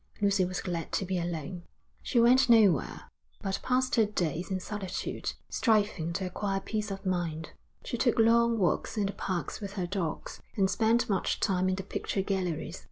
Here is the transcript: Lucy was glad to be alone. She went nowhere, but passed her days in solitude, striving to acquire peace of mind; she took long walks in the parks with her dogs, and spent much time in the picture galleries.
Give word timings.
Lucy 0.19 0.43
was 0.43 0.61
glad 0.61 0.91
to 0.91 1.05
be 1.05 1.19
alone. 1.19 1.61
She 2.01 2.19
went 2.19 2.49
nowhere, 2.49 3.01
but 3.43 3.59
passed 3.61 3.93
her 3.97 4.05
days 4.07 4.49
in 4.49 4.59
solitude, 4.59 5.33
striving 5.51 6.11
to 6.13 6.25
acquire 6.25 6.59
peace 6.59 6.89
of 6.89 7.05
mind; 7.05 7.51
she 7.83 7.99
took 7.99 8.17
long 8.17 8.57
walks 8.57 8.97
in 8.97 9.05
the 9.05 9.11
parks 9.13 9.61
with 9.61 9.73
her 9.73 9.85
dogs, 9.85 10.41
and 10.55 10.71
spent 10.71 11.07
much 11.07 11.39
time 11.39 11.69
in 11.69 11.75
the 11.75 11.83
picture 11.83 12.23
galleries. 12.23 12.79